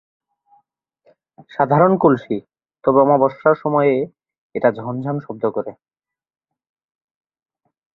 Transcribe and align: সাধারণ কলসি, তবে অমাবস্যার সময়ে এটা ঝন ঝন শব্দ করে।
সাধারণ 1.51 1.93
কলসি, 1.97 2.37
তবে 2.83 2.99
অমাবস্যার 3.01 3.55
সময়ে 3.55 3.95
এটা 4.55 4.69
ঝন 4.71 4.95
ঝন 5.03 5.15
শব্দ 5.25 5.43
করে। 5.55 5.71